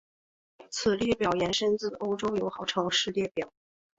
[0.71, 3.53] 此列表延伸自欧洲友好城市列表。